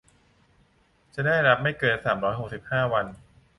[1.15, 3.05] จะได้รับไม่เกิน สามร้อยหกสิบห้า วัน